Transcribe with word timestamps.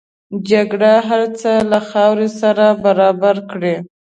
جګړه 0.49 0.93
هر 1.09 1.21
څه 1.39 1.51
له 1.71 1.79
خاورو 1.89 2.27
سره 2.41 2.65
برابر 2.85 3.35
کړي 3.51 3.75